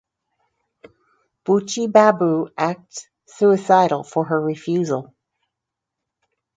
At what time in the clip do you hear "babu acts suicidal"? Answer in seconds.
1.87-4.03